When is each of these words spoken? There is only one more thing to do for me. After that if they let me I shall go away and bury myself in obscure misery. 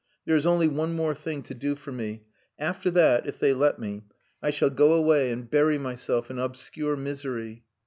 There 0.25 0.35
is 0.35 0.47
only 0.47 0.67
one 0.67 0.93
more 0.93 1.13
thing 1.13 1.43
to 1.43 1.53
do 1.53 1.75
for 1.75 1.91
me. 1.91 2.23
After 2.57 2.89
that 2.89 3.27
if 3.27 3.37
they 3.37 3.53
let 3.53 3.77
me 3.77 4.01
I 4.41 4.49
shall 4.49 4.71
go 4.71 4.93
away 4.93 5.29
and 5.29 5.47
bury 5.47 5.77
myself 5.77 6.31
in 6.31 6.39
obscure 6.39 6.95
misery. 6.95 7.65